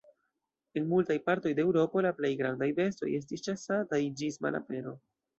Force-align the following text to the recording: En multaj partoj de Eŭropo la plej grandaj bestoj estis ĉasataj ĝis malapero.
En 0.79 0.85
multaj 0.93 1.17
partoj 1.25 1.51
de 1.59 1.61
Eŭropo 1.65 2.01
la 2.05 2.11
plej 2.21 2.31
grandaj 2.39 2.69
bestoj 2.79 3.09
estis 3.17 3.43
ĉasataj 3.49 3.99
ĝis 4.23 4.41
malapero. 4.47 4.95